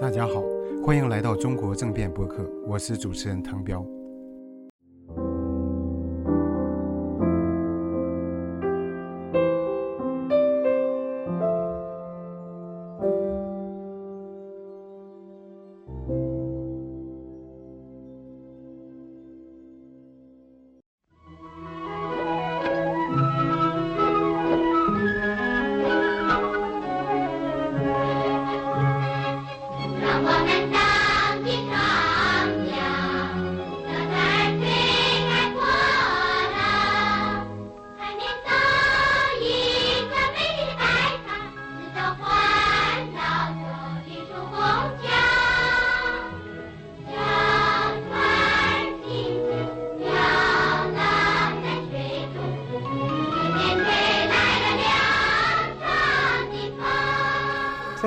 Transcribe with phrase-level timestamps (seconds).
[0.00, 0.42] 大家好，
[0.84, 3.84] 欢迎来到中国政变播客，我是主持人唐彪。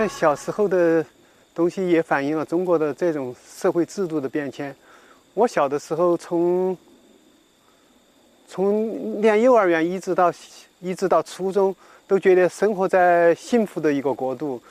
[0.07, 1.05] 小时候的
[1.53, 4.75] 东西也反映了中国的这种社会制度的变迁。
[5.33, 6.77] 我小的时候从
[8.47, 10.31] 从念幼儿园一直到
[10.79, 11.75] 一直到初中，
[12.07, 14.61] 都觉得生活在幸福的一个国度，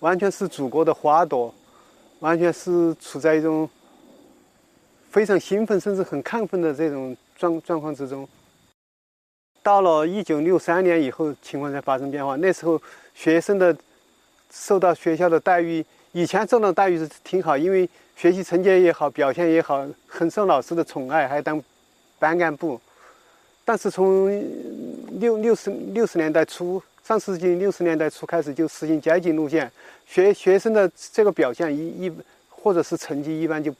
[0.00, 1.52] 完全是祖国的花朵，
[2.20, 3.68] 完全是处在一种
[5.10, 8.26] 非常兴奋甚至很亢奋的这种状状况之中。
[9.62, 12.36] 到了一九六三年以后，情况才发生变化。
[12.36, 12.80] 那时候
[13.14, 13.76] 学生的
[14.50, 21.62] 受到学校的待遇，以前受到待遇是挺好，因为学习成绩也好，表现也好，很受老师的宠爱，还当
[22.18, 22.80] 班干部。
[23.64, 24.28] 但是从
[25.18, 29.70] 六六十六十年代初，上世纪六十年代初开始就实行阶级路线，
[30.06, 32.12] 学学生的这个表现一一
[32.48, 33.74] 或者是成绩一般就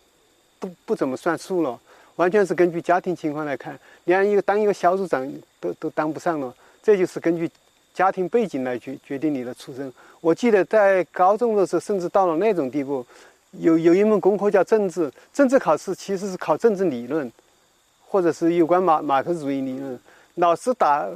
[0.58, 1.80] 不不怎么算数了，
[2.16, 7.48] 完全是根据家庭情况来看，连一个当一个小组长都都当不上了，这就是根据
[7.96, 9.90] 家庭背景来决决定你的出身。
[10.20, 13.04] 我记得在高中的时候，甚至到了那种地步，
[13.52, 17.32] 有有一门功课叫政治，政治考试其实是考政治理论，
[18.06, 19.98] 或者是有关马马克思主义理论。
[20.34, 21.08] 老师打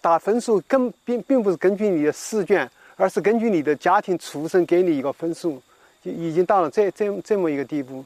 [0.00, 5.60] 打分数根并并不是根据你的试卷，而是根据你的家庭出身给你一个分数，
[6.00, 8.04] 就已经到了这这这么一个地步。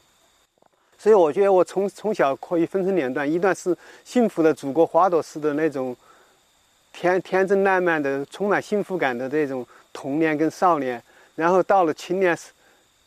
[0.96, 5.94] 所以我觉得我从从小可以分成两段，一段是幸福的祖国花朵式的那种
[6.96, 11.02] 天天真烂漫的、充满幸福感的这种童年跟少年，
[11.34, 12.52] 然后到了青年时，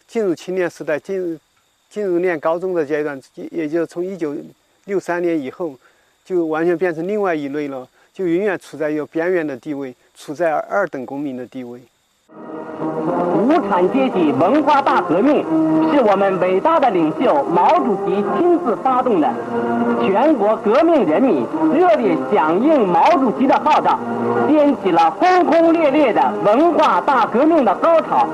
[0.06, 1.40] 进入青年时代，进入
[1.90, 4.36] 进入念高中的阶段，也就从一九
[4.86, 5.74] 六三年以后，
[6.26, 11.80] 就完全变成另外一类了，就永远处在一个边缘的地位，处在二等公民的地位。
[13.47, 15.38] 无产阶级文化大革命
[15.94, 19.30] 是我们伟大的领袖毛主席亲自发动的，
[20.06, 23.97] 全国革命人民热烈响应毛主席的号召，
[24.50, 28.28] 掀起了轰轰烈烈的文化大革命的高潮。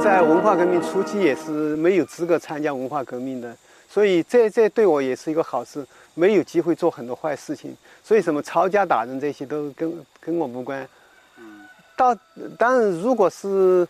[0.00, 3.48] 在文化革命初期也是没有资格参加文化革命的，
[3.88, 7.76] 所以这这对我也是一个好事，没有机会做很多坏事情。
[8.04, 10.86] 所以什么抄家打人这些都跟跟我无关。
[11.96, 12.14] 到
[12.58, 13.86] 当然，如果是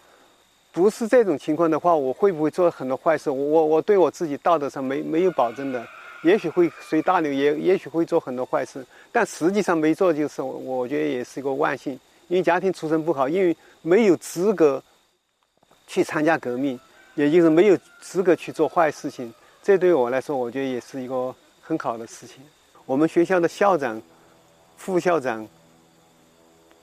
[0.73, 3.29] 不是这种情况的话，我会不会做很多坏事？
[3.31, 5.87] 我我我对我自己道德上没没有保证的，
[6.23, 11.93] 也许会随大流，也也许会做很多坏事，但实际上没做就是我我觉得也是一个万幸，
[12.29, 14.83] 因为家庭出身不好，因为没有资格。
[15.91, 16.79] 去参加革命，
[17.15, 19.33] 也就是没有资格去做坏事情。
[19.69, 22.43] 这对我来说，我觉得也是一个很好的事情。
[22.87, 24.01] 我们学校的校长、
[24.79, 25.47] 副校长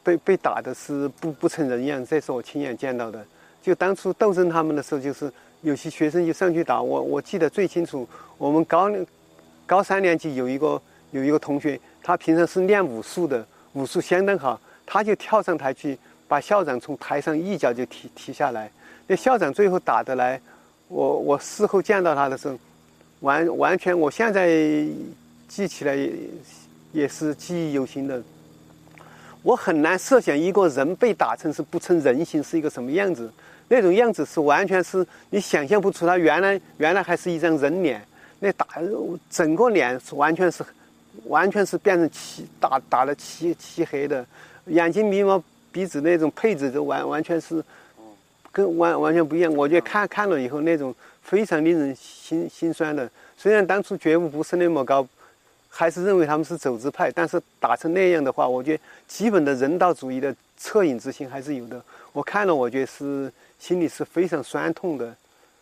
[0.04, 3.26] 被被打的是不不成人样，这是我亲眼见到的。
[3.60, 7.02] 就当初斗争他们的时候，就是有些学生就上去打我。
[7.02, 8.08] 我记得最清楚，
[8.38, 8.88] 我们高
[9.66, 10.80] 高三年级有一个
[11.10, 15.98] 有一个同学，他平常是练武术的，武术相当好，他就跳上台去，
[16.28, 18.72] 把校长从台上一脚就踢踢下来。
[19.08, 20.40] 那校长最后打得来，
[20.88, 22.56] 我我事后见到他的时候，
[23.26, 24.48] 完完全，我现在
[25.48, 25.98] 记起来
[26.92, 28.22] 也是记忆犹新的。
[29.42, 33.28] 我很难设想一个人被打成是不成人形是一个什么样子，
[33.68, 38.00] 那种样子是完全是你想象不出，他原来原来还是一张人脸，
[38.40, 38.68] 那打
[39.28, 40.64] 整个脸是完全是
[41.26, 44.24] 完全是变成漆打打的漆漆黑的，
[44.68, 47.64] 眼睛眉毛鼻子那种配置都完完全是。
[48.52, 50.96] 跟完完全不一样，我觉得看看了以后那种
[51.26, 53.10] 非常令人心心酸的。
[53.36, 55.06] 虽然当初觉悟不是那么高，
[55.68, 61.84] 还是认为他们是走资派，但是打成那样的话，我觉得基本的人道主义的恻隐之心还是有的。
[62.14, 63.30] 我看了，我觉得是
[63.60, 65.14] 心里是非常酸痛的。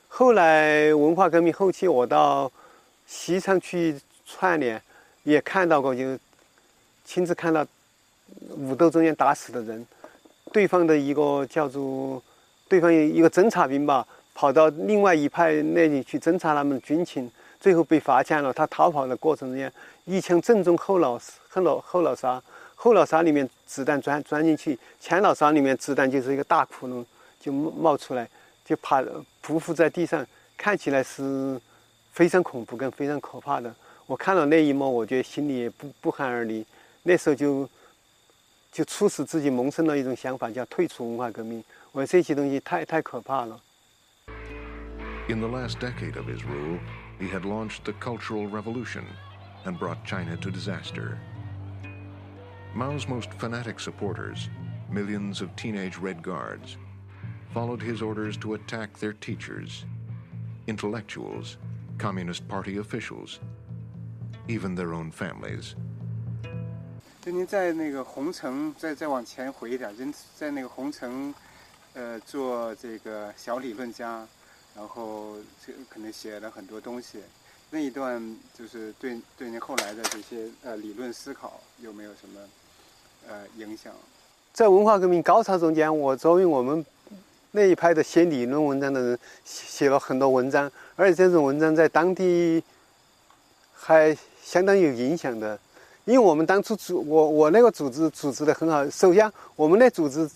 [0.07, 2.51] 后来文化革命后期，我到
[3.07, 4.79] 西昌去串联，
[5.23, 6.19] 也看到过，就
[7.03, 7.65] 亲自看到
[8.55, 9.83] 武斗中间打死的人，
[10.51, 12.21] 对方的一个叫做
[12.69, 18.51] 对方一个侦察兵吧，跑到另外一派那里去侦察他们的军情，最后被发现了。
[18.51, 19.71] 他逃跑的过程中间，
[20.05, 21.19] 一枪正中后脑
[21.49, 22.41] 后脑后脑勺，
[22.75, 27.05] 后脑勺里面子弹钻钻进去，前脑勺里面子弹就是一个大窟窿，
[27.39, 28.27] 就冒冒出来，
[28.65, 29.01] 就趴
[29.43, 30.25] 匍匐在地上，
[30.57, 31.59] 看起来是
[32.11, 33.73] 非常恐怖跟非常可怕的。
[34.05, 36.65] 我看到那一幕，我觉得心里也不不寒而栗。
[37.03, 37.69] 那时候就
[38.71, 41.63] 就促使自己萌生了一种想法，叫退出文化革命。
[41.91, 43.59] 我说这些东西太太可怕了。
[45.28, 46.78] In the last decade of his rule,
[47.18, 49.04] he had launched the Cultural Revolution
[49.64, 51.18] and brought China to disaster.
[52.74, 54.48] Mao's most fanatic supporters,
[54.90, 56.76] millions of teenage Red Guards,
[57.52, 59.84] followed his orders to attack their teachers,
[60.66, 61.56] intellectuals,
[61.98, 63.40] Communist Party officials,
[64.46, 65.74] even their own families.
[67.20, 71.34] 就您在那个红城，再再往前回一点，您在那个红城，
[71.94, 74.26] 呃，做这个小理论家，
[74.75, 75.35] 然后
[75.65, 77.19] 这可能写了很多东西。
[77.69, 78.21] 那一段
[78.57, 82.39] 就是对对您后来的这些呃理论思考有没有什么
[83.27, 83.91] 呃影响？
[84.53, 86.85] 在文化革命高潮中间，我作为我们
[87.49, 92.63] 那一派的写理论文章的人，写了很多文章，而且这种文章在当地
[93.73, 95.59] 还相当有影响的。
[96.05, 100.29] 因为我们当初组我我那个组织组织的很好，首先我们那组织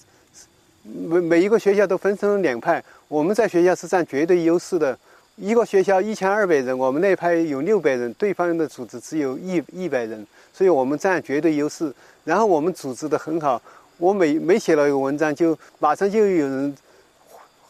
[0.93, 4.97] 每每一个学校都分成了两派，我们在学校是占绝对优势的。
[5.35, 11.93] 一个学校一千二百人，我们那派有六百人，对方的组织只有一一百人，所以我们占绝对优势。
[12.23, 13.61] 然后我们组织的很好，
[13.97, 16.75] 我每每写了一个文章，就马上就有人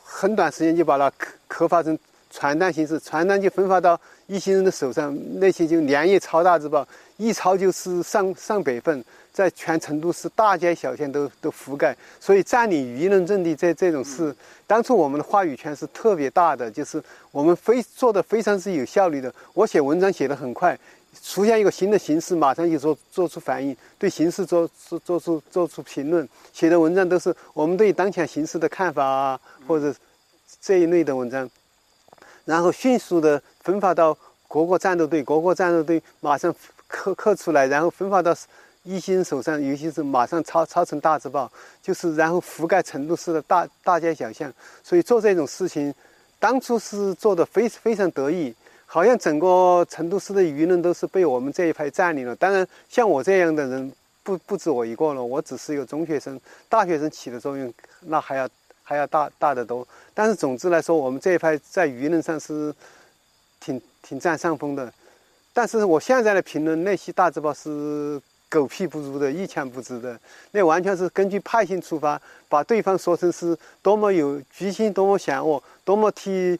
[0.01, 1.97] 很短时间就把它刻刻发成
[2.31, 6.87] 传单形式，传单就分发到一些人的手上，那些就连夜抄大字报，
[7.17, 9.03] 一抄就是上上百份，
[9.33, 11.95] 在全成都市大街小巷都都覆盖。
[12.19, 14.35] 所以占领舆论阵地这这种事，
[14.65, 19.33] 当初我们的话语权是特别大的，就是我们非做的非常是有效率的。
[19.53, 20.77] 我写文章写得很快，
[21.23, 26.27] 出现一个新的形式，马上就做做出反应，对形势做做做出做出评论。
[26.53, 29.93] 写的文章都是我们对当前形势的看法啊，或者
[30.61, 31.49] 这一类的文章，
[32.45, 34.17] 然后迅速的分发到
[34.47, 36.53] 各个战斗队，各个战斗队马上
[36.87, 38.35] 刻刻出来，然后分发到
[38.83, 41.51] 一些人手上，尤其是马上抄抄成大字报，
[41.81, 44.51] 就是然后覆盖成都市的大大街小巷。
[44.81, 45.93] 所以做这种事情，
[46.39, 48.55] 当初是做的非非常得意，
[48.85, 52.33] 好像整个成都市的舆论都是被我们这一派占领了。
[52.35, 53.91] 当然，像我这样的人
[54.23, 56.39] 不不止我一个了，我只是一个中学生，
[56.69, 58.49] 大学生起的作用那还要
[58.83, 59.85] 还要大大得多。
[60.13, 62.73] 但是总之来说，我们这一派在舆论上是
[63.59, 64.93] 挺挺占上风的。
[65.57, 70.15] 但是我现在的评论，那些大字报是狗屁不如的，一钱不值的。
[70.51, 76.59] 那完全是根据派性出发，把对方说成是多么有居心、多么险恶、多么替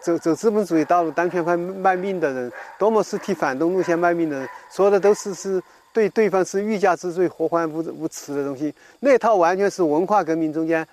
[0.00, 5.60] 走走资本主义道路、当权派卖命的人，多么是替反动路线卖命的人，说的都是是
[5.92, 8.72] 对对方是欲加之罪、何患无无辞的东西。
[9.00, 10.86] 那套完全是文化革命中间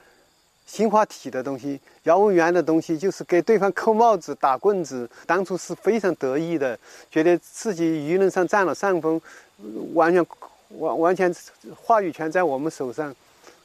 [0.69, 5.09] 新华体的东西，姚文元的东西，就是给对方扣帽子、打棍子。
[5.25, 6.77] 当初是非常得意的，
[7.09, 9.19] 觉得自己舆论上占了上风，
[9.95, 10.23] 完全
[10.77, 11.33] 完完全
[11.75, 13.13] 话语权在我们手上。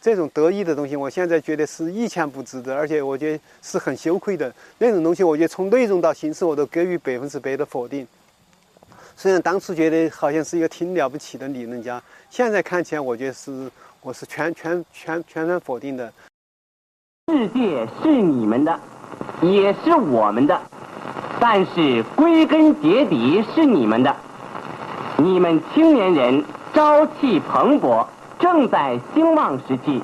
[0.00, 4.52] 这种得意的东西，我现在觉得是一钱不值的，而且我觉得是很羞愧的。
[4.78, 8.08] 那种东西，我觉得从内容到形式，我都给予百分之百的否定。
[9.14, 16.10] 虽然当初觉得好像是一个挺了不起的理论家，现在看起来，我觉得是我是全全全全然否定的。
[17.32, 18.78] 世界是你们的，
[19.40, 20.60] 也是我们的，
[21.40, 24.14] 但是归根结底是你们的。
[25.16, 28.04] 你们青年人朝气蓬勃，
[28.38, 30.02] 正在兴旺时期，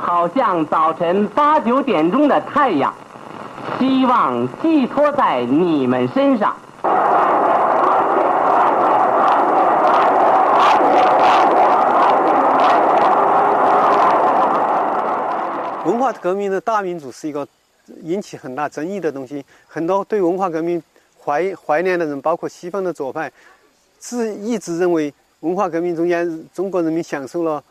[0.00, 2.92] 好像早晨八九点钟的太阳，
[3.78, 6.56] 希望寄托在你们身上。
[15.88, 17.48] 文化革命的大民主是一个
[18.02, 20.82] 引起很大争议的东西，很多对文化革命
[21.24, 23.32] 怀怀念的人，包括西方的左派，
[23.98, 27.64] 是一直认为文化革命中间中国人民享受了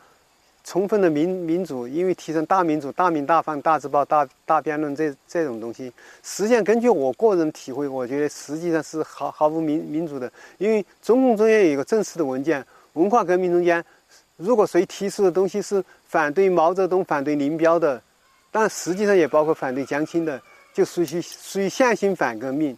[0.63, 5.93] 充分的民民主，因为提倡大民主、大民大放、大字报、大大辩论这这种东西。
[6.23, 13.85] 实际上，根据我个人体会，我觉得实际上是毫毫无民民主的，因为中共中央有一个正式的文件，文化革命中间，
[14.37, 18.01] 如果谁提出的东西是反对毛泽东、反对林彪的。
[18.51, 20.41] 但实际上也包括反对江青的，
[20.73, 22.77] 就属于属于线性反革命。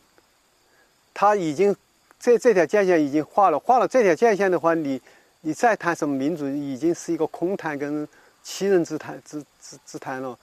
[1.14, 1.76] 他已经
[2.20, 5.02] 这这条界限已经画了，画了这条界限的话，你
[5.42, 8.08] 你再谈什么民主，已经是一个空谈跟
[8.44, 10.38] 欺人之谈之之之谈了。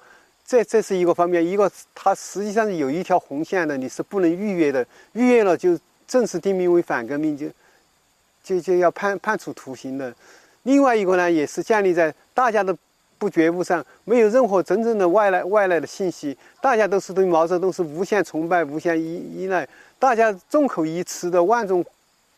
[0.46, 7.48] 这这是一个方面，一个它实际上是有一条红线的，你是不能逾越的，逾越了就正式定名为反革命，就
[8.44, 10.14] 就就要判判处徒刑的。
[10.62, 12.76] 另外一个呢，也是建立在大家的
[13.18, 19.66] 不觉悟上，没有任何真正的外来外来的信息，大家都是对毛泽东是无限崇拜、无限依依赖，
[19.98, 21.84] 大家众口一词的万众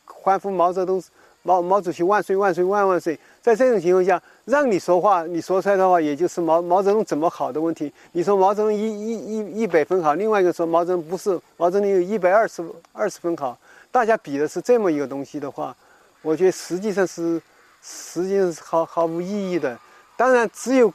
[0.06, 1.02] 欢呼毛泽东、
[1.42, 3.18] 毛毛主席万岁万岁万万岁。
[3.40, 7.90] 在这种情况下，让你说话，你说出来的话，也就是毛毛泽东怎么好的问题。
[8.12, 13.58] 你说毛泽东一一一一百分好，另外一个说毛泽东不是，毛泽东有一百二十二十分好，
[13.90, 15.74] 大家比的是这么一个东西的话，
[16.22, 17.40] 我觉得实际上是
[17.82, 19.78] 实际上是毫毫无意义的。
[20.18, 20.92] 当然，只有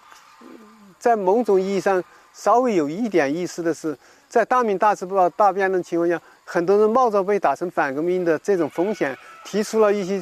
[0.99, 2.03] 在某种意义上
[2.33, 10.21] 稍微有一点意思的是，在大明大字报大辩论情况下，很多人冒着被打成反革命的这种风险，提出了一些。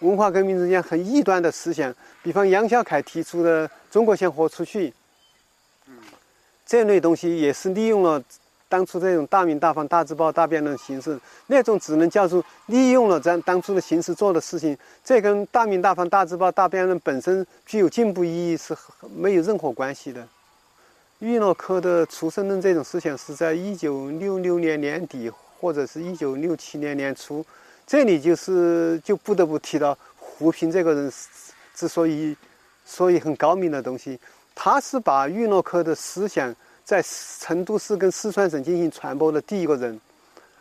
[0.00, 1.94] 文化革命之间很异端的思想，
[2.24, 4.92] 比方杨小凯提出的“中国先豁出去”，
[6.66, 8.20] 这类东西也是利用了
[8.72, 14.74] 当初这种大鸣大放、大字报、大辩论形式，那种只能叫做利用了咱当初的形式做的事情，
[15.04, 18.74] 这跟大鸣大放、大字报、大辩论本身具有进步意义是
[19.14, 20.26] 没有任何关系的。
[21.18, 27.44] 玉诺科的出生论这种思想是在一九六六年年底或者是一九六七年年初。
[27.86, 31.12] 这里就是就不得不提到胡平这个人，
[31.74, 32.34] 之所以
[32.86, 34.18] 所以很高明的东西，
[34.54, 37.02] 他是把玉诺科的思想在
[37.40, 40.00] 成都市跟四川省进行传播的第一个人，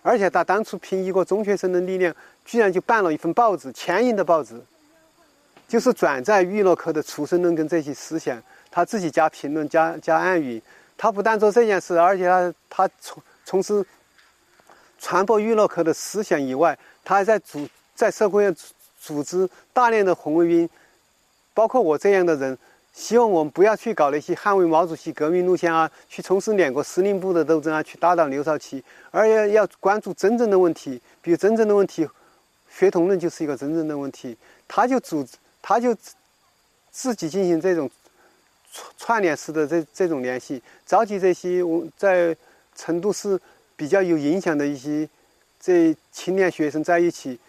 [0.02, 4.62] 而且他当初凭一个中学生的力量，居然就办了一份报纸，前印的报纸，
[5.68, 10.62] 就是转载娱乐科的出生论跟这些思想，他自己加评论加加暗语，
[10.98, 13.86] 他不但做这件事，而且他他从从事
[15.00, 16.78] 传播娱乐科的思想以外。
[17.04, 18.56] 他还在组在社会上
[19.00, 20.70] 组织大量的红卫兵，
[21.52, 22.56] 包括我这样的人，
[22.94, 32.08] 希望我们不要去搞那些捍卫毛主席革命路线啊，去从事两个司令部的斗争啊，去打倒刘少奇，而要要关注真正的问题，比如真正的问题，
[32.70, 34.38] 学统论就是一个真正的问题。
[34.68, 35.26] 他就组
[35.62, 35.96] 他就
[36.92, 37.90] 自己进行这种
[38.72, 42.36] 串串联式的这这种联系，召集这些我在
[42.76, 43.40] 成都市
[43.76, 45.08] 比较有影响的一些。
[45.64, 47.40] 这青年学生在一起，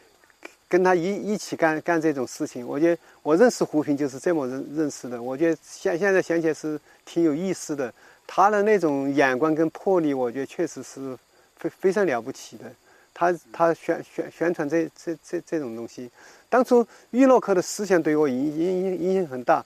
[0.73, 5.23] 跟他一一起干干这种事情，我觉得我认识胡平就是这么认认识的。
[5.23, 7.93] 我觉得现现在想起来是挺有意思的，
[8.27, 11.15] 他的那种眼光跟魄力，我觉得确实是
[11.59, 12.65] 非非常了不起的。
[13.13, 16.11] 他他宣宣宣传这这这这种东西，
[16.49, 19.63] 当初玉洛克的思想对我影影影影响很大。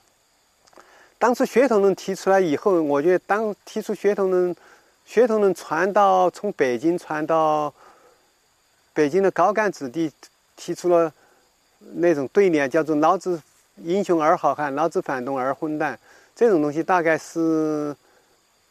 [1.17, 4.53] 当初学童论提出来以后，我觉得当提出学童论，
[5.05, 7.73] 学童论传到从北京传到。
[8.93, 10.11] 北京的高干子弟
[10.57, 11.13] 提出了
[11.93, 13.41] 那种对联，叫做“老子
[13.77, 15.97] 英雄而好汉，老子反动而混蛋”。
[16.35, 17.95] 这种东西大概是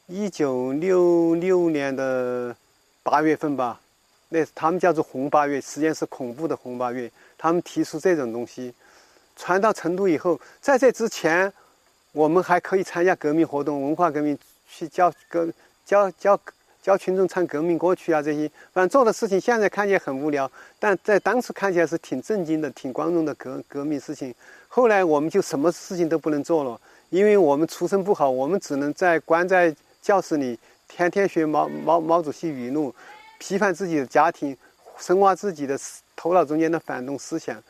[0.07, 2.55] 一九六六年的
[3.03, 3.81] 八月份吧。
[4.29, 7.11] 那他们叫做“红八月”，实际上是恐怖的“红八月”。
[7.39, 8.75] 他们提出这种东西，
[9.37, 11.51] 传到成都以后，在这之前，
[12.13, 14.37] 我们还可以参加革命活动、文化革命，
[14.69, 15.49] 去教革
[15.87, 16.39] 教教。
[16.87, 24.33] 教群众唱革命歌曲啊，这些反正做的事情，现在看起来很无聊，但在当时看起来是挺震惊的、挺光荣的革革命事情。
[24.69, 32.95] 后来我们就什么事情都不能做了，因为我们出身不好，我们只能在关在教室里，天天学毛毛毛主席语录，
[33.41, 34.57] 批判自己的家庭，
[34.97, 35.77] 深挖自己的
[36.15, 37.61] 头脑中间的反动思想。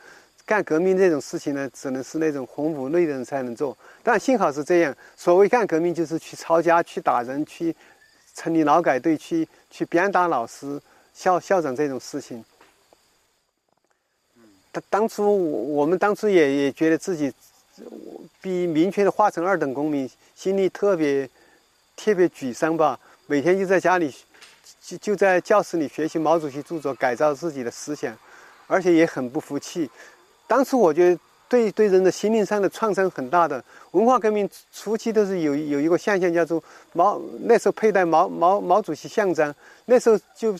[0.45, 3.75] 干革命这种事情呢，只能是那种红五类的人才能做。
[4.03, 7.75] 但幸好是这样，所谓干革命，就是去抄家、去打人、去。
[8.37, 10.79] 成立劳改队去去鞭打老师、
[11.11, 12.45] 校校长这种事情，
[14.71, 17.33] 当当初我我们当初也也觉得自己
[18.39, 21.27] 比明确的划成二等公民，心里特别
[21.95, 22.99] 特别沮丧吧。
[23.25, 24.13] 每天就在家里
[24.79, 28.15] 就就在教室里学习毛主席著作，改造自己的思想，
[28.67, 29.89] 而且也很不服气。
[30.45, 31.19] 当时我觉得。
[31.49, 33.63] 对对人的心灵上的创伤很大的。
[33.91, 36.61] 文化革命初期都是有有一个现象叫做
[36.93, 39.53] 毛，那时候佩戴毛毛毛主席像章，
[39.85, 40.55] 那时候就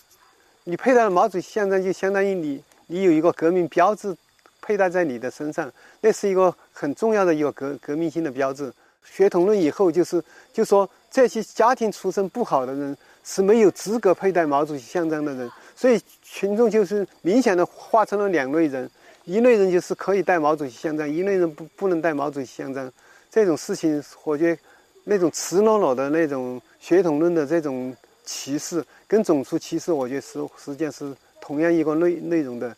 [0.64, 4.16] 你佩戴了毛主席像章，就相当于你你有一个革命标志
[4.62, 8.72] 佩戴在你的身上，那是一个很重要的一个革革命性的标志。
[9.04, 18.90] 血统论以后就是就说这些家庭出身不好的人是没有资格佩戴毛主席像章的人，所以群众就是明显的划成了两类人。
[19.28, 22.90] 一类人就是可以带毛主席像章，一类人不不能带毛主席像章。
[23.30, 24.62] 这种事情，我觉得
[25.04, 27.94] 那种赤裸裸的那种血统论的这种
[28.24, 32.74] 歧视，跟种族歧视，我觉得是实际上是同样一个内内容的。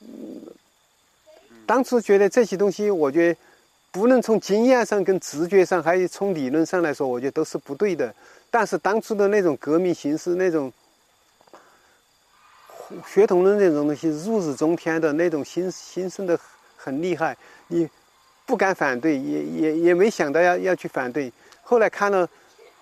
[0.00, 0.42] 嗯
[1.64, 3.38] 当初觉得这些东西，我觉得
[3.90, 8.14] 不论从经验上、跟直觉上，还有从理论上来说，我觉得都是不对的。
[8.50, 10.72] 但是当初的那种革命形势，那种
[13.06, 16.38] 血统论那种东西如日中天的那种兴兴盛的
[16.76, 17.36] 很厉害，
[17.68, 17.88] 你
[18.44, 21.32] 不敢反对，也也也没想到要要去反对。
[21.62, 22.28] 后来看了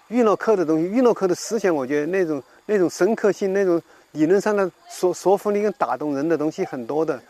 [0.09, 3.81] 玉诺克的东西，玉诺克的思想，我觉得那种那种深刻性，那种
[4.13, 7.21] 理论上的说说服力跟打动人的东西很多的。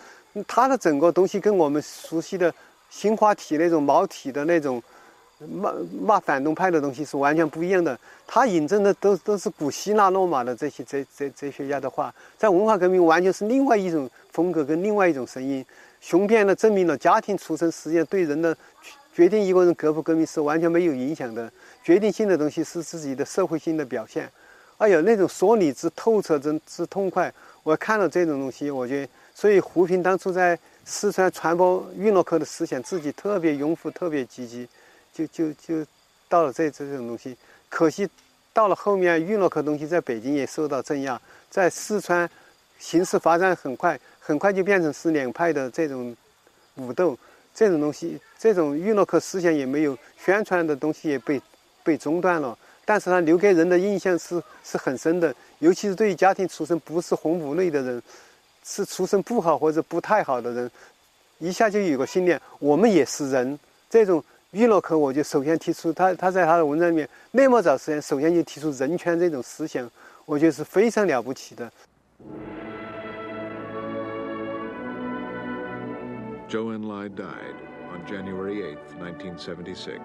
[0.49, 2.53] 他的整个东西跟我们熟悉的
[2.91, 4.83] 新华体那种毛体的那种
[5.39, 7.99] 骂骂反动派的东西是完全不一样的。
[8.27, 15.65] 他引证的都都是古希腊罗马的这些哲哲哲学家的话，在文化革命完全是另外一种风格跟另外一种声音，
[16.01, 18.57] 雄辩的证明了家庭出身实际上对人的
[19.13, 21.51] 决定一个人革不革命是完全没有影响的。
[21.83, 24.31] 决定性的东西是自己的社会性的表现。
[24.79, 29.13] 哎呀，那种说理之透彻之之痛快，我看了这种东西，我觉得。
[29.37, 34.67] 所以，胡平当初在四川传播运诺克的思想，自己特别拥护，特别积极，
[35.15, 35.87] 就就就
[36.29, 37.37] 到了这这种东西。
[37.71, 38.07] 可惜
[38.53, 41.19] 到了后面，玉诺克东西在北京也受到镇压，
[41.49, 42.29] 在四川
[42.79, 46.15] 形势发展很快，很快就变成是两派的这种
[46.75, 47.17] 武斗，
[47.55, 51.41] 这种东西，这种玉诺克思想也没有宣传的东西也被
[51.83, 52.59] 被中断了。
[52.85, 58.03] 但是他留给人的印象是是很深的，尤其是对于家庭出身不是红五类的人。
[58.67, 60.71] 是出身不好或者不太好的人，
[61.39, 63.59] 一下就有个信念，我们也是人。
[63.91, 69.91] 这种娱乐课，我就首先提出他他在他的文章里面那么早时间，首先就提出人权这种思想，
[70.25, 71.69] 我觉得是非常了不起的。
[76.49, 77.57] Zhou Enlai died
[77.91, 79.99] on January 8, 1976.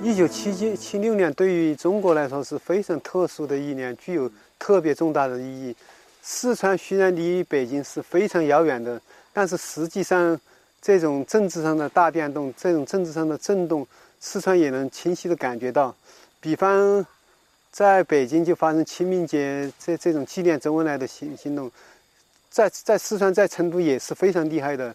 [0.00, 5.74] 一九七七七六年对于中国来说是非常特殊的一年，具有特别重大的意义。
[6.22, 9.00] 四川虽然离北京是非常遥远的，
[9.32, 10.38] 但是实际上
[10.80, 13.86] 这种政治上的大变动，这种政治上的震动，
[14.20, 15.94] 四川也能清晰的感觉到。
[16.40, 17.04] 比方
[17.70, 21.70] 在北京就发生清明节这这种纪念周恩来的行行动，
[22.50, 24.94] 在在四川在成都也是非常厉害的。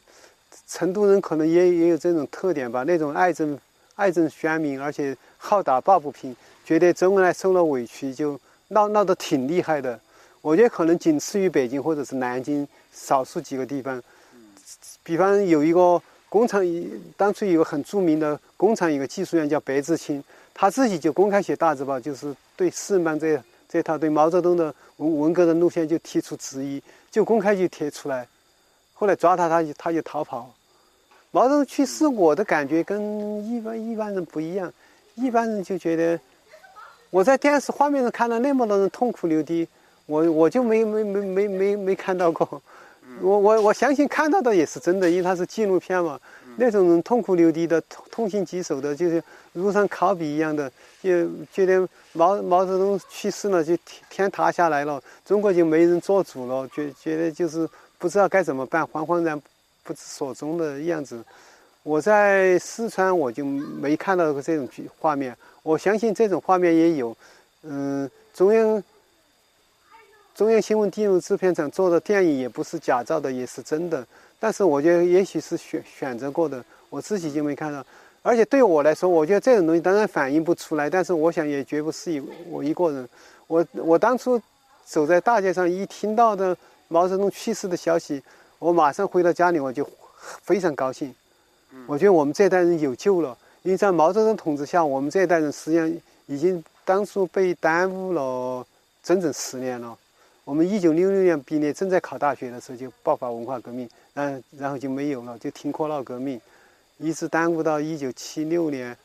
[0.68, 3.58] 成都人可能也也有这种特点吧，那种爱憎。
[3.96, 10.00] 爱憎宣明，而且好打抱不平，觉得周恩来受了委屈就闹闹得挺厉害的。
[10.42, 14.02] 我觉得可能仅次于北京或者是南京少数几个地方。
[15.04, 16.64] 比方有一个工厂，
[17.18, 28.28] 当初有个很著名的工厂，一个技术员叫白志清，他自己就公开写大字报，就是对四人帮这这套对毛泽东的文文革的路线就提出质疑，就公开就贴出来。
[28.94, 30.50] 后来抓他，他就他就逃跑。
[31.32, 34.72] 毛泽东去世，我的感觉跟一般一般人不一样。
[35.16, 36.20] 一般人就觉得，
[37.10, 39.68] 我在电视画面上看到那么多人痛哭流涕，
[40.06, 42.62] 我我就没没没没没没看到过。
[43.22, 46.20] 我我我相信看到的也是真的，因为它是纪录片嘛。
[46.58, 49.24] 那种人痛哭流涕的、痛痛心疾首的，就是
[49.54, 50.72] 如上考妣一样的，
[51.02, 59.42] 就觉得毛毛泽东去世了，就天天塌下来了，中国就没人做主了，觉觉得就是不知道该怎么办，惶惶然。
[59.86, 61.22] 不知所踪的样子，
[61.84, 64.66] 我在四川我就没看到过这种
[64.98, 65.36] 画面。
[65.62, 67.14] 我相信这种画面也有，
[67.64, 68.82] 嗯，中央
[70.36, 74.06] 中央新闻电影制片厂做的电影也不是假造的，也是真的。
[74.40, 77.86] 但是我觉得也许是选选择过的，我自己就没看到。
[78.24, 82.20] 而且对我来说，我觉得这种东西当然反映不出来，但是我想也绝不是一
[82.50, 83.08] 我一个人。
[83.46, 84.42] 我我当初
[84.86, 88.24] 走在大街上，一听到的毛泽东去世的消息。
[88.58, 89.88] 我马上回到家里，我就
[90.42, 91.14] 非常高兴。
[91.86, 95.94] 我觉得我们这代人有救了，因为在毛泽东统治下，我们这一代人实际上
[96.26, 98.66] 已经当初被耽误了
[99.04, 99.96] 整整十年了。
[100.46, 106.40] 我们一九六六年毕业，正在考大学的时候就爆发文化革命，嗯，然后就没有了，就停课闹革命，
[106.98, 108.96] 一直耽误到一九七六年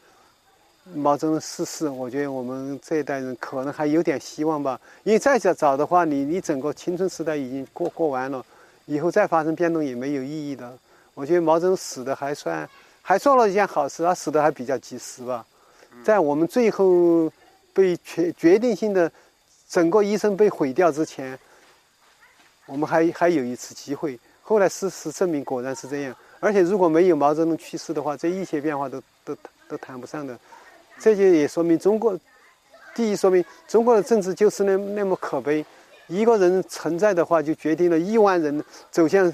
[0.95, 1.89] 毛泽东逝世。
[1.89, 8.45] 我觉得我们这一代人可能还有点希望吧，因为再早早的话，你你整个青春时代已经过过完了。
[8.87, 10.77] 以后再发生变动也没有意义的。
[11.13, 12.69] 我觉得毛泽东死的还算，
[13.03, 15.47] 还做了一件好事，他死的还比较及时吧。
[16.03, 17.31] 在我们最后
[17.75, 19.13] 被决决定性的
[19.69, 21.39] 整个一生被毁掉之前，
[22.67, 24.19] 我们还还有一次机会。
[24.43, 26.17] 后来事实证明果然是这样。
[26.41, 29.37] 而且如果没有毛泽东去世的话，这一切变化都都
[29.69, 30.39] 都谈不上的。
[30.99, 32.19] 这就也说明中国，
[32.95, 35.65] 第一说明中国的政治就是那那么可悲。
[36.07, 39.31] 一个人存在的话，就决定了亿万人走向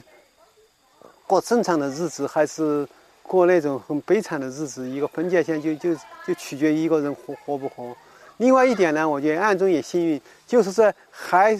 [1.26, 2.88] 过正常的日子，还是
[3.22, 4.88] 过那种很悲惨的日子。
[4.88, 5.94] 一个分界线就就
[6.26, 7.94] 就取决于一个人活活不活。
[8.38, 11.58] 另外一点呢，我觉得暗中也幸运，就是在还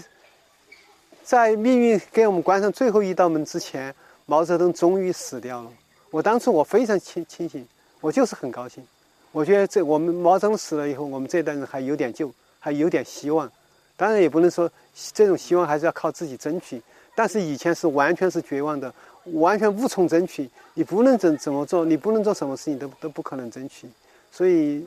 [1.22, 3.94] 在命运给我们关上最后一道门之前，
[4.26, 5.70] 毛泽东终于死掉了。
[6.10, 7.66] 我当初我非常清清醒，
[8.00, 8.84] 我就是很高兴。
[9.32, 13.50] 我觉得这我们毛泽东死了以后，我们这代人还有点救，还有点希望。
[13.96, 14.70] 当然也不能说
[15.12, 16.80] 这种希望还是要靠自己争取。
[17.16, 18.92] 但是以前是完全是绝望的，
[19.34, 20.50] 完全无从争取。
[20.74, 23.88] 你不论怎怎么做，你不能做什么事情都都不可能争取。
[24.32, 24.84] 所以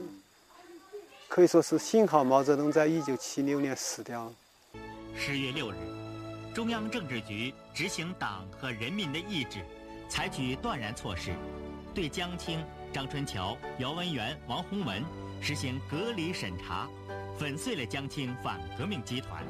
[1.27, 4.33] 可以说是幸好毛泽东在一九七六年死掉了。
[5.15, 5.75] 十月六日，
[6.53, 9.59] 中央政治局执行党和人民的意志，
[10.09, 11.33] 采取断然措施，
[11.93, 15.03] 对江青、张春桥、姚文元、王洪文
[15.41, 16.87] 实行隔离审查，
[17.37, 19.43] 粉碎了江青反革命集团。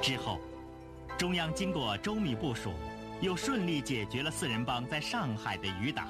[0.00, 0.40] 之后，
[1.16, 2.72] 中央经过周密部署，
[3.20, 6.08] 又顺利解决了四人帮在上海的余党。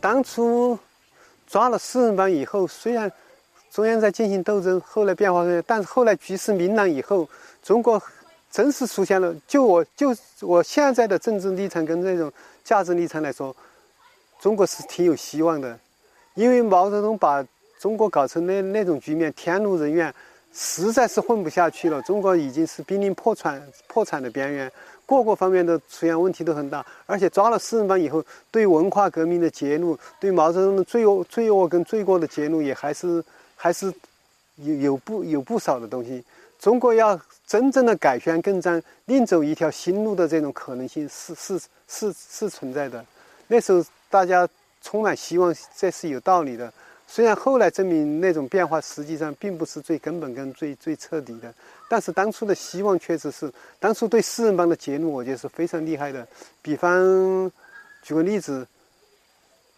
[0.00, 0.78] 当初
[1.46, 3.10] 抓了四人帮以后，虽然
[3.70, 7.28] 中央在进行斗争，后来变化但是后来局势明朗以后，
[7.62, 8.00] 中国
[8.50, 9.34] 真是出现了。
[9.46, 12.32] 就我就我现在的政治立场跟这种
[12.64, 13.54] 价值立场来说，
[14.40, 15.78] 中国是挺有希望的，
[16.34, 17.44] 因为毛泽东把
[17.78, 20.14] 中国搞成那那种局面，天怒人怨，
[20.60, 22.02] 实在是混不下去了。
[22.02, 24.70] 中国已经是濒临破产破产的边缘。
[25.06, 33.24] 各个方面的出现问题都很大，而且抓了四人帮以后，对文化革命的揭露，对毛泽东的罪恶、罪恶跟罪过的揭露，也还是
[33.56, 33.86] 还是
[34.56, 36.22] 有有不有不少的东西。
[36.58, 43.02] 中国要真正的改弦更张，另走一条新路的这种可能性是是是是存在的。
[43.46, 44.46] 那时候大家
[44.82, 46.70] 充满希望，这是有道理的。
[47.10, 51.52] 虽然后来证明那种变化实际上并不是最根本跟最最彻底的。
[51.88, 56.28] 但是当初的希望确实是，当初对四人帮的揭露，我觉得是非常厉害的。
[56.60, 57.50] 比方，
[58.02, 58.66] 举个例子，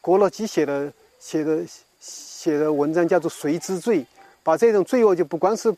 [0.01, 1.63] 郭洛基写的写的
[2.01, 4.01] 写的文章叫做《谁之罪》，
[4.43, 5.73] 把这种罪恶就不光是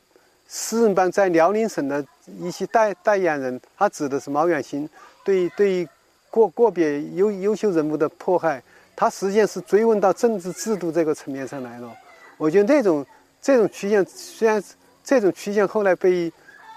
[0.49, 2.03] 四人帮在辽宁省的
[2.41, 4.89] 一些代代言人，他指的是毛远新
[5.23, 5.87] 对对
[6.31, 8.63] 个个别优优秀人物的迫害，
[8.97, 11.91] 他实际上是追问到政治制度这个层面上来了。
[12.37, 13.05] 我觉得那种
[13.41, 14.63] 这种曲线虽然。
[15.05, 16.33] 这种曲线后来被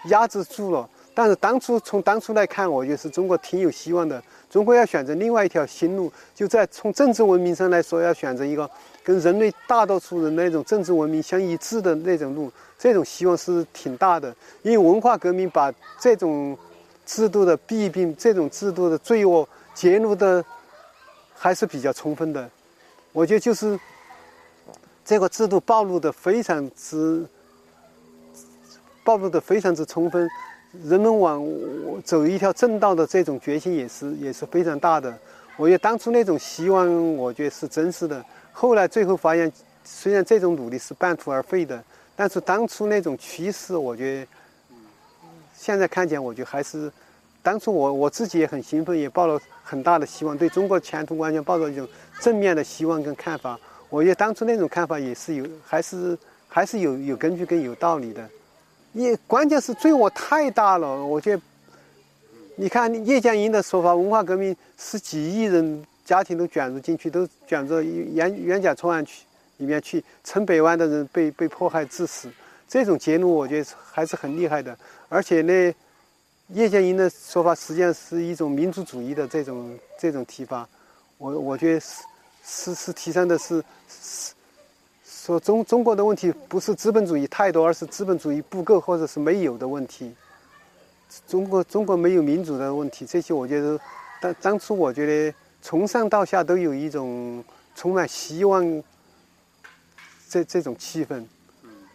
[0.05, 4.19] 压制住了，但是当初从当初来看，我觉得是中国挺有希望的。
[4.49, 8.67] 中国要选择另外一条新路，就在从政治文明上来说，要选择一个
[9.03, 12.51] 跟人类大多数人那种政治文明相一致的那种路。
[12.79, 16.57] 这种希望是挺大的，因为文化革命把这种
[17.05, 20.43] 制度的弊病、这种制度的罪恶揭露的
[21.45, 22.49] 还是比较充分的。
[23.11, 23.79] 我觉得就是
[25.05, 27.23] 这个制度暴露的非常之。
[29.03, 30.27] 暴露的非常之充分，
[30.83, 31.45] 人们往
[32.03, 35.15] 走一条正道的这种决心也是也是非常大的。
[35.57, 38.25] 我觉得当初那种希望，我觉得是真实的。
[38.51, 39.51] 后来最后发现，
[39.83, 41.83] 虽然这种努力是半途而废的，
[42.15, 44.27] 但是当初那种趋势，我觉得
[45.55, 46.91] 现在看见，我觉得还是
[47.43, 51.87] 当初我我自己也很兴奋，也抱了很大的希望，对中国前途完全抱着一种
[52.21, 53.59] 正面的希望跟看法。
[53.89, 56.15] 我觉得当初那种看法也是有，还是
[56.47, 58.29] 还是有有根据跟有道理的。
[58.93, 61.41] 也关键是罪恶太大了，我觉得，
[62.55, 69.25] 你看叶剑英的说法，文化革命十几亿人家庭都卷入进去，都卷入冤冤假错案去
[69.57, 72.29] 里面去，成百万的人被被迫害致死，
[72.67, 74.77] 这种揭露我觉得还是很厉害的。
[75.09, 75.73] 而且呢，
[76.49, 80.67] 叶剑英的说法实际上是一种民族主义的这种这种提法，
[81.17, 82.03] 我我觉得是
[82.43, 84.33] 是是提倡的是是。
[85.03, 90.13] 说中中国的问题不是资本主义太多，而是资本主义不够或者是没有的问题。
[91.27, 93.79] 中国中国没有民主的问题，这些我觉得，
[94.21, 98.83] 当当初我觉得从上到下都有一种充满希望，
[100.29, 101.25] 这这种气氛。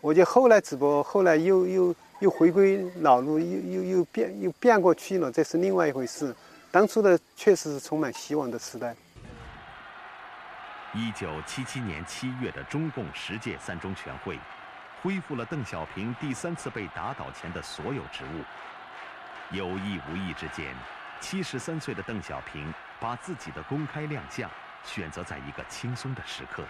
[0.00, 6.34] 我觉得后来只不过后来又又又回归老路，又又又变又变过去了，这是另外一回事。
[6.70, 8.94] 当初的确实是充满希望的时代。
[10.92, 14.38] 一九七七年七月的中共十届三中全会，
[15.02, 18.44] 恢复了邓小平第三次被打倒前的所有职务。
[19.56, 20.74] 有意无意之间，
[21.20, 24.50] 七十三岁的邓小平把自己的公开亮相
[24.84, 26.62] 选择在一个轻松的时刻。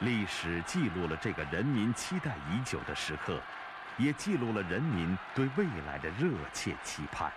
[0.00, 3.40] 历史记录了这个人民期待已久的时刻，
[3.98, 7.30] 也记录了人民对未来的热切期盼。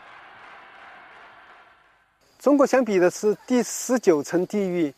[2.40, 4.94] 中国相比的是第十九层地狱。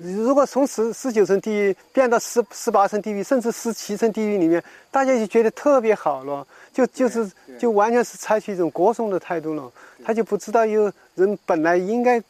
[0.00, 9.72] 如果从十十九层地狱变到十十八层地狱，甚至十七层地狱里面，大家就觉得特别好了，就就是就完全是采取一种歌颂的态度了。
[10.04, 12.22] 他就不知道有人本来应该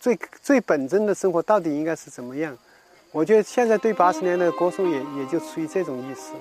[0.00, 2.56] 最最本真的生活到底应该是怎么样。
[3.12, 6.32] 我觉得现在对八十年代的歌颂也也就出于这种意思。